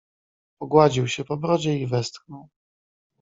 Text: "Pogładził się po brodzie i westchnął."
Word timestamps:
"Pogładził 0.61 1.07
się 1.07 1.25
po 1.25 1.37
brodzie 1.37 1.79
i 1.79 1.87
westchnął." 1.87 2.49